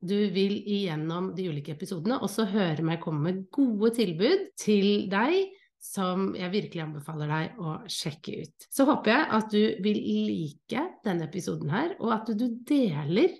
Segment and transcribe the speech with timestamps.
[0.00, 5.48] du vil igjennom de ulike episodene også høre meg komme med gode tilbud til deg
[5.82, 8.66] som jeg virkelig anbefaler deg å sjekke ut.
[8.70, 13.36] Så håper jeg at du vil like denne episoden her, og at du deler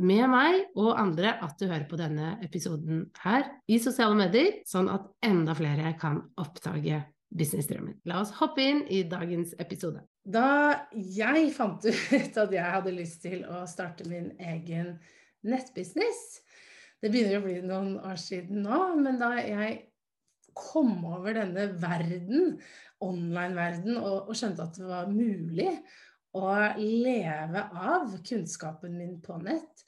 [0.00, 4.88] med meg og andre at du hører på denne episoden her i sosiale medier, sånn
[4.92, 8.00] at enda flere kan oppdage businessdrømmen.
[8.10, 10.02] La oss hoppe inn i dagens episode.
[10.24, 14.96] Da jeg fant ut at jeg hadde lyst til å starte min egen
[15.46, 16.40] nettbusiness
[17.00, 19.78] Det begynner å bli noen år siden nå, men da jeg
[20.56, 22.58] kom over denne verden,
[23.00, 25.70] online-verden, og, og skjønte at det var mulig
[26.36, 29.84] å leve av kunnskapen min på nett,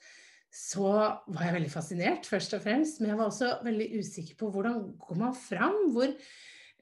[0.53, 3.01] så var jeg veldig fascinert, først og fremst.
[3.01, 5.79] Men jeg var også veldig usikker på hvordan går man fram?
[5.95, 6.13] Hvor,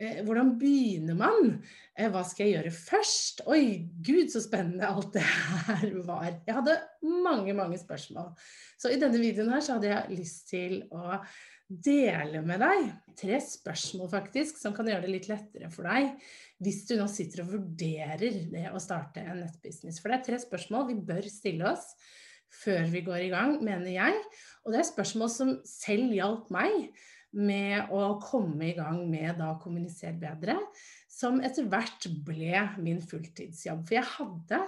[0.01, 1.55] hvordan begynner man?
[1.93, 3.43] Eh, hva skal jeg gjøre først?
[3.53, 3.63] Oi,
[4.01, 6.31] gud, så spennende alt det her var.
[6.47, 8.33] Jeg hadde mange, mange spørsmål.
[8.81, 11.21] Så i denne videoen her så hadde jeg lyst til å
[11.71, 12.89] dele med deg
[13.21, 16.17] tre spørsmål faktisk, som kan gjøre det litt lettere for deg
[16.61, 20.01] hvis du nå sitter og vurderer det å starte en nettbusiness.
[20.01, 21.93] For det er tre spørsmål vi bør stille oss
[22.51, 24.17] før vi går i gang, mener jeg.
[24.65, 26.91] Og det er spørsmål som selv hjalp meg
[27.37, 30.57] med å komme i gang med da kommunisere bedre,
[31.11, 33.85] som etter hvert ble min fulltidsjobb.
[33.87, 34.65] For jeg hadde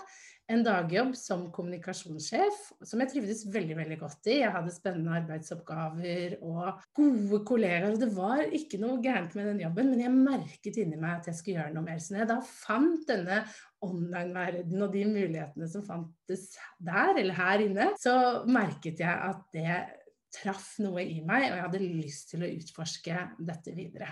[0.53, 4.41] en dagjobb som kommunikasjonssjef, som jeg trivdes veldig veldig godt i.
[4.41, 7.95] Jeg hadde spennende arbeidsoppgaver og gode kollegaer.
[7.95, 11.31] og Det var ikke noe gærent med den jobben, men jeg merket inni meg at
[11.31, 12.03] jeg skulle gjøre noe mer.
[12.03, 13.41] Så jeg da fant denne
[13.83, 18.15] online-verdenen og de mulighetene som fantes der, eller her inne, så
[18.51, 19.81] merket jeg at det
[20.33, 24.11] traff noe i meg, og jeg hadde lyst til å utforske dette videre.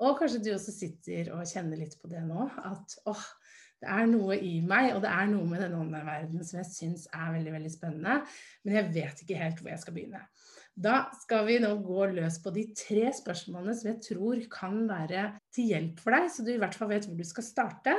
[0.00, 3.26] Og kanskje du også sitter og kjenner litt på det nå, at åh,
[3.80, 7.06] det er noe i meg, og det er noe med denne online-verdenen som jeg syns
[7.16, 8.16] er veldig veldig spennende,
[8.64, 10.22] men jeg vet ikke helt hvor jeg skal begynne.
[10.80, 15.26] Da skal vi nå gå løs på de tre spørsmålene som jeg tror kan være
[15.52, 17.96] til hjelp for deg, så du i hvert fall vet hvor du skal starte.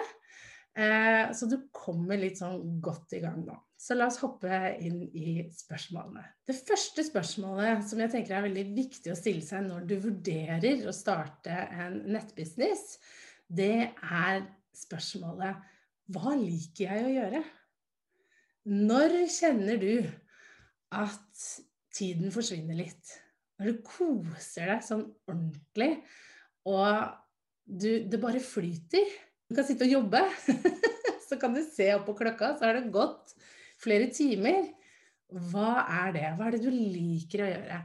[0.72, 3.58] Eh, så du kommer litt sånn godt i gang nå.
[3.82, 6.24] Så la oss hoppe inn i spørsmålene.
[6.48, 10.86] Det første spørsmålet som jeg tenker er veldig viktig å stille seg når du vurderer
[10.88, 13.00] å starte en nettbusiness,
[13.52, 14.46] det er
[14.78, 15.66] spørsmålet
[16.12, 17.42] hva liker jeg å gjøre?
[18.72, 20.06] Når kjenner du
[20.94, 21.46] at
[21.96, 23.16] tiden forsvinner litt?
[23.58, 25.96] Når du koser deg sånn ordentlig,
[26.70, 27.18] og
[27.66, 29.10] du, det bare flyter.
[29.52, 30.20] Du kan sitte og jobbe,
[31.28, 33.34] så kan du se opp på klokka, så har det gått
[33.84, 34.70] flere timer.
[35.52, 36.30] Hva er det?
[36.38, 37.80] Hva er det du liker å gjøre?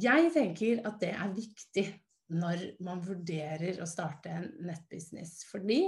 [0.00, 1.84] Jeg tenker at det er viktig
[2.32, 5.42] når man vurderer å starte en nettbusiness.
[5.50, 5.82] Fordi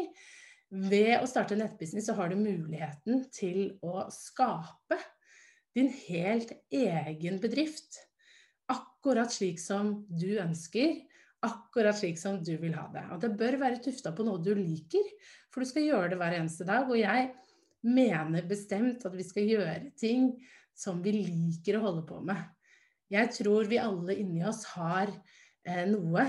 [0.68, 5.00] ved å starte en nettbusiness så har du muligheten til å skape
[5.72, 7.96] din helt egen bedrift.
[8.68, 10.98] Akkurat slik som du ønsker,
[11.46, 13.04] akkurat slik som du vil ha det.
[13.14, 15.06] Og det bør være tufta på noe du liker,
[15.52, 16.88] for du skal gjøre det hver eneste dag.
[16.90, 17.30] Og jeg
[17.84, 20.32] mener bestemt at vi skal gjøre ting
[20.74, 22.40] som vi liker å holde på med.
[23.12, 26.24] Jeg tror vi alle inni oss har eh, noe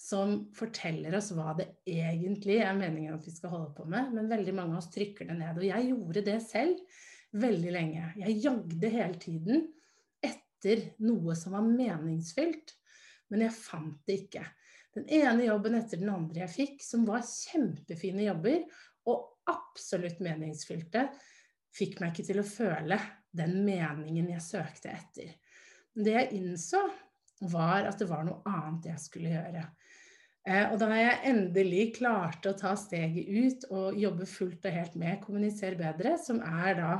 [0.00, 4.30] som forteller oss hva det egentlig er meningen at vi skal holde på med, men
[4.30, 5.58] veldig mange av oss trykker det ned.
[5.58, 7.00] Og jeg gjorde det selv
[7.40, 8.06] veldig lenge.
[8.22, 9.66] Jeg jagde hele tiden
[10.24, 12.74] etter noe som var meningsfylt,
[13.30, 14.44] men jeg fant det ikke.
[14.94, 18.64] Den ene jobben etter den andre jeg fikk, som var kjempefine jobber
[19.10, 21.06] og absolutt meningsfylte,
[21.74, 22.98] fikk meg ikke til å føle
[23.30, 25.30] den meningen jeg søkte etter.
[25.94, 26.82] Det jeg innså,
[27.40, 29.62] var at det var noe annet jeg skulle gjøre.
[30.48, 34.96] Eh, og da jeg endelig klarte å ta steget ut og jobbe fullt og helt
[35.00, 36.92] med Kommunisere bedre, som er da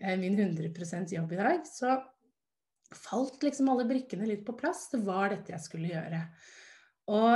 [0.00, 1.96] eh, min 100 jobb i dag, så
[2.94, 4.86] falt liksom alle brikkene litt på plass.
[4.92, 6.22] Det var dette jeg skulle gjøre.
[7.14, 7.32] Og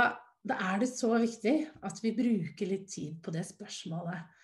[0.47, 1.55] da er det så viktig
[1.85, 4.39] at vi bruker litt tid på det spørsmålet.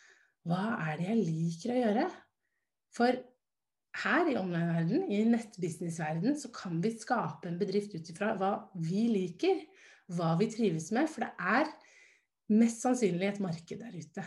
[0.48, 2.06] Hva er det jeg liker å gjøre?
[2.98, 3.18] For
[4.04, 9.07] her i online-verden, i nettbusiness-verden, så kan vi skape en bedrift ut ifra hva vi
[9.10, 9.65] liker
[10.15, 11.71] hva vi trives med, for det er
[12.56, 14.24] mest sannsynlig et marked der ute.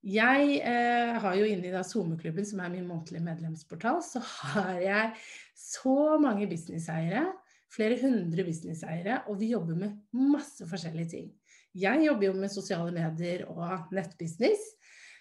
[0.00, 5.10] Jeg eh, har jo inni da SoMe-klubben, som er min månedlige medlemsportal, så har jeg
[5.56, 7.26] så mange businesseiere.
[7.70, 11.28] Flere hundre businesseiere, og vi jobber med masse forskjellige ting.
[11.76, 14.72] Jeg jobber jo med sosiale medier og nettbusiness,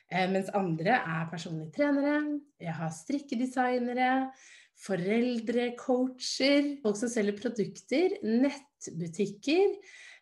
[0.10, 2.40] eh, mens andre er personlige trenere.
[2.64, 4.32] Jeg har strikkedesignere,
[4.80, 9.76] foreldre, coacher, folk som selger produkter, nettbutikker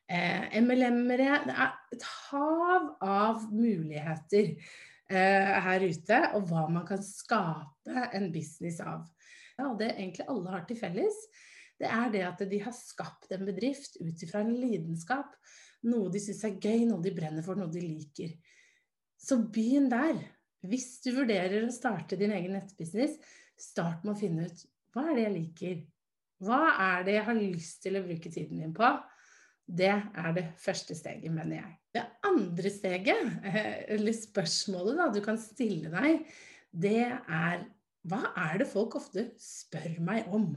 [0.10, 7.04] eh, MLM-ere Det er et hav av muligheter eh, her ute, og hva man kan
[7.04, 9.06] skape en business av.
[9.58, 11.18] Ja, og det egentlig alle har til felles,
[11.78, 15.36] det er det at de har skapt en bedrift ut ifra en lidenskap.
[15.86, 18.34] Noe de syns er gøy, noe de brenner for, noe de liker.
[19.18, 20.18] Så begynn der.
[20.68, 23.14] Hvis du vurderer å starte din egen nettbusiness,
[23.58, 24.66] start med å finne ut
[24.96, 25.78] hva er det jeg liker?
[26.42, 28.90] Hva er det jeg har lyst til å bruke tiden min på?
[29.68, 31.74] Det er det første steget, mener jeg.
[31.98, 36.24] Det andre steget, eh, eller spørsmålet da, du kan stille deg,
[36.72, 37.66] det er
[38.08, 40.54] hva er det folk ofte spør meg om?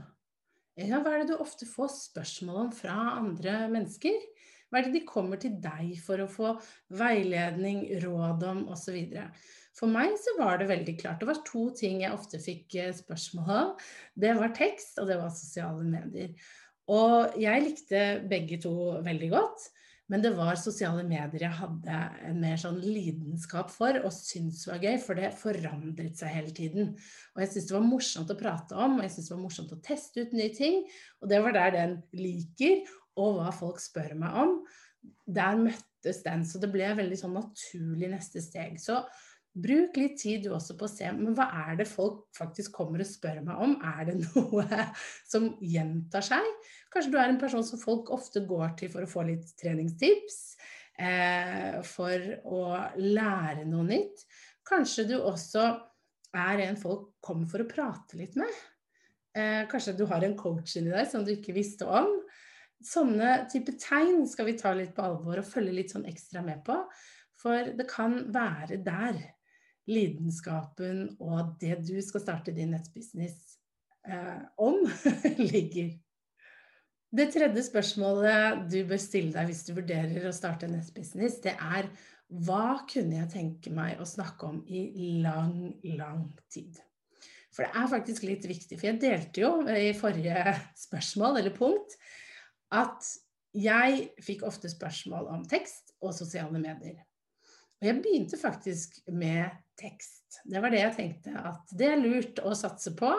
[0.79, 4.15] Ja, hva er det du ofte får spørsmål om fra andre mennesker?
[4.71, 6.53] Hva er det de kommer til deg for å få
[6.95, 9.01] veiledning, råd om osv.?
[9.75, 11.19] For meg så var det veldig klart.
[11.23, 13.75] Det var to ting jeg ofte fikk eh, spørsmål om.
[14.15, 16.35] Det var tekst, og det var sosiale medier.
[16.91, 18.01] Og jeg likte
[18.31, 18.75] begge to
[19.07, 19.69] veldig godt.
[20.11, 24.83] Men det var sosiale medier jeg hadde en mer sånn lidenskap for og syntes var
[24.83, 26.91] gøy, for det forandret seg hele tiden.
[27.37, 29.77] Og jeg syntes det var morsomt å prate om, og jeg syntes det var morsomt
[29.77, 30.83] å teste ut nye ting.
[31.23, 32.83] Og det var der den liker,
[33.23, 34.57] og hva folk spør meg om.
[35.31, 36.43] Der møttes den.
[36.43, 38.81] Så det ble veldig sånn naturlig neste steg.
[38.83, 39.05] Så
[39.61, 43.03] Bruk litt tid du også på å se men hva er det folk faktisk kommer
[43.03, 43.77] og spør meg om.
[43.85, 44.67] Er det noe
[45.29, 46.47] som gjentar seg?
[46.93, 50.41] Kanskje du er en person som folk ofte går til for å få litt treningstips.
[51.01, 52.65] Eh, for å
[53.01, 54.27] lære noe nytt.
[54.69, 55.65] Kanskje du også
[56.37, 58.51] er en folk kommer for å prate litt med.
[59.37, 62.11] Eh, kanskje du har en coach inni deg som du ikke visste om.
[62.85, 66.63] Sånne type tegn skal vi ta litt på alvor og følge litt sånn ekstra med
[66.67, 66.77] på.
[67.41, 69.21] For det kan være der
[69.91, 73.57] lidenskapen og det du skal starte din nettbusiness
[74.07, 74.85] eh, om,
[75.53, 75.93] ligger.
[77.11, 81.57] Det tredje spørsmålet du bør stille deg hvis du vurderer å starte en nettbusiness, det
[81.59, 81.91] er
[82.47, 86.79] hva kunne jeg tenke meg å snakke om i lang, lang tid?
[87.51, 90.55] For det er faktisk litt viktig, for jeg delte jo i forrige
[90.87, 91.99] spørsmål eller punkt
[92.71, 93.11] at
[93.59, 97.01] jeg fikk ofte spørsmål om tekst og sosiale medier.
[97.81, 99.51] Og jeg begynte faktisk med
[99.81, 100.41] tekst.
[100.45, 103.11] Det var det jeg tenkte at det er lurt å satse på.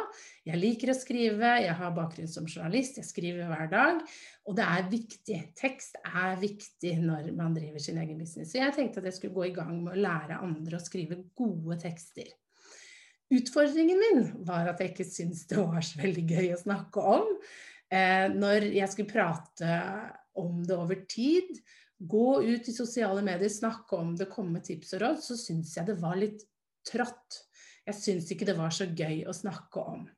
[0.48, 4.04] Jeg liker å skrive, jeg har bakgrunn som journalist, jeg skriver hver dag.
[4.48, 5.40] Og det er viktig.
[5.58, 8.54] Tekst er viktig når man driver sin egen business.
[8.54, 11.20] Så jeg tenkte at jeg skulle gå i gang med å lære andre å skrive
[11.38, 12.30] gode tekster.
[13.32, 17.30] Utfordringen min var at jeg ikke syntes det var så veldig gøy å snakke om.
[17.92, 19.78] Eh, når jeg skulle prate
[20.40, 21.50] om det over tid,
[22.10, 25.76] gå ut i sosiale medier, snakke om det, komme med tips og råd, så syns
[25.78, 26.42] jeg det var litt
[26.88, 27.44] trått.
[27.86, 30.10] Jeg syns ikke det var så gøy å snakke om.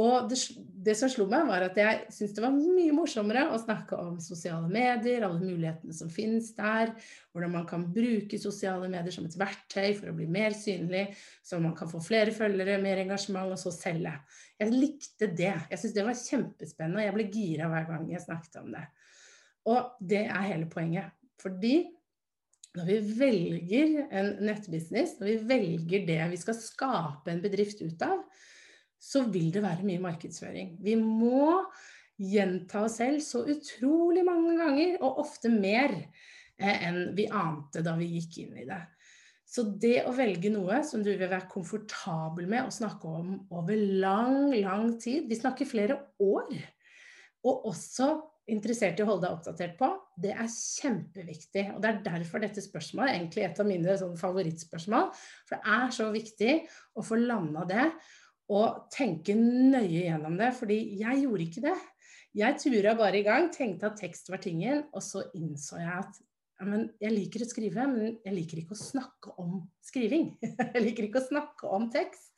[0.00, 0.38] Og det,
[0.86, 4.14] det som slo meg, var at jeg syntes det var mye morsommere å snakke om
[4.24, 6.94] sosiale medier, alle mulighetene som finnes der,
[7.34, 11.10] hvordan man kan bruke sosiale medier som et verktøy for å bli mer synlig,
[11.44, 14.14] så man kan få flere følgere, mer engasjement, og så selge.
[14.62, 15.52] Jeg likte det.
[15.68, 18.86] Jeg syntes det var kjempespennende, og jeg ble gira hver gang jeg snakket om det.
[19.70, 21.12] Og det er hele poenget.
[21.42, 21.84] Fordi
[22.72, 28.04] når vi velger en nettbusiness, når vi velger det vi skal skape en bedrift ut
[28.06, 28.22] av,
[29.02, 30.76] så vil det være mye markedsføring.
[30.80, 31.58] Vi må
[32.22, 37.96] gjenta oss selv så utrolig mange ganger, og ofte mer eh, enn vi ante da
[37.98, 38.80] vi gikk inn i det.
[39.52, 43.76] Så det å velge noe som du vil være komfortabel med å snakke om over
[43.76, 46.54] lang, lang tid Vi snakker flere år.
[47.44, 48.14] Og også
[48.52, 49.88] interessert i å holde deg oppdatert på,
[50.22, 51.66] det er kjempeviktig.
[51.74, 55.08] Og det er derfor dette spørsmålet er egentlig et av mine sånn favorittspørsmål.
[55.48, 56.58] For det er så viktig
[56.98, 57.86] å få landa det
[58.52, 60.50] og tenke nøye gjennom det.
[60.58, 61.78] Fordi jeg gjorde ikke det.
[62.36, 66.22] Jeg tura bare i gang, tenkte at tekst var tingen, og så innså jeg at
[66.62, 70.28] men jeg liker å skrive, men jeg liker ikke å snakke om skriving.
[70.76, 72.31] Jeg liker ikke å snakke om tekst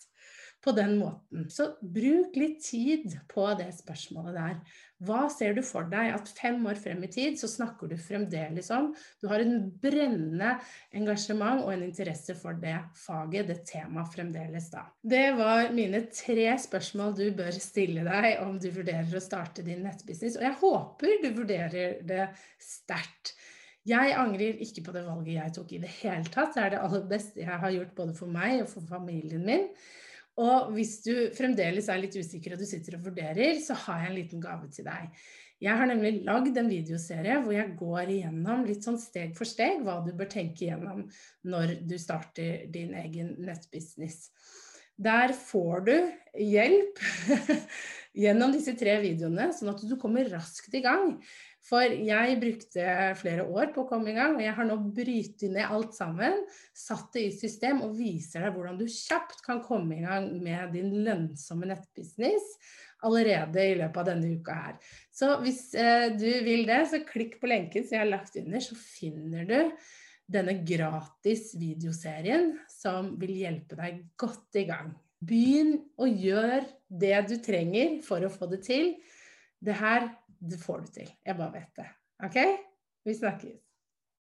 [0.65, 1.45] på den måten.
[1.53, 4.59] Så bruk litt tid på det spørsmålet der.
[5.05, 8.71] Hva ser du for deg at fem år frem i tid så snakker du fremdeles
[8.73, 8.93] om?
[9.21, 10.55] Du har en brennende
[10.97, 14.87] engasjement og en interesse for det faget, det temaet fremdeles da.
[15.03, 19.85] Det var mine tre spørsmål du bør stille deg om du vurderer å starte din
[19.85, 20.39] nettbusiness.
[20.41, 22.31] Og jeg håper du vurderer det
[22.63, 23.35] sterkt.
[23.85, 26.55] Jeg angrer ikke på det valget jeg tok i det hele tatt.
[26.57, 29.69] Det er det aller beste jeg har gjort både for meg og for familien min.
[30.43, 34.11] Og hvis du fremdeles er litt usikker og du sitter og vurderer, så har jeg
[34.11, 35.13] en liten gave til deg.
[35.63, 39.85] Jeg har nemlig lagd en videoserie hvor jeg går igjennom litt sånn steg for steg
[39.87, 41.05] hva du bør tenke igjennom
[41.47, 44.27] når du starter din egen nettbusiness.
[44.97, 45.97] Der får du
[46.39, 47.01] hjelp
[48.25, 51.17] gjennom disse tre videoene, sånn at du kommer raskt i gang.
[51.65, 52.87] For jeg brukte
[53.17, 56.43] flere år på å komme i gang, og jeg har nå brytet ned alt sammen,
[56.77, 60.75] satt det i system og viser deg hvordan du kjapt kan komme i gang med
[60.77, 62.53] din lønnsomme nettbusiness
[63.05, 64.77] allerede i løpet av denne uka her.
[65.13, 68.65] Så hvis eh, du vil det, så klikk på lenken som jeg har lagt under,
[68.65, 69.59] så finner du
[70.31, 74.93] denne gratis videoserien som vil hjelpe deg godt i gang.
[75.25, 78.95] Begynn å gjøre det du trenger for å få det til.
[79.65, 80.11] Det her
[80.45, 81.13] det får du til.
[81.25, 81.91] Jeg bare vet det.
[82.29, 82.41] OK?
[83.05, 83.64] Vi snakkes.